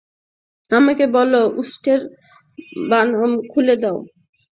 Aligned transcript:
আমাকে 0.71 1.03
বলল, 1.15 1.33
উষ্ট্রের 1.61 2.01
বাঁধন 2.89 3.31
খুলে 3.51 3.75
দাও। 3.81 3.97